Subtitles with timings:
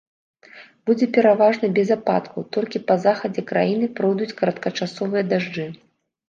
[0.89, 5.69] Будзе пераважна без ападкаў, толькі па захадзе краіны пройдуць кароткачасовыя дажджы.